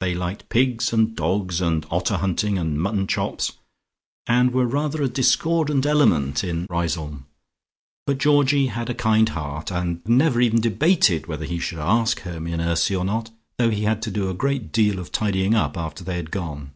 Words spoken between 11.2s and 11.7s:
whether he